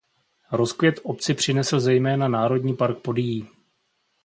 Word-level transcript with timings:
Rozkvět 0.51 0.99
obci 1.03 1.33
přinesl 1.33 1.79
zejména 1.79 2.27
Národní 2.27 2.75
park 2.75 2.99
Podyjí. 3.01 3.47